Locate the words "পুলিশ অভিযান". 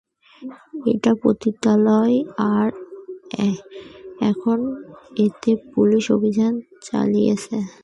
5.73-6.53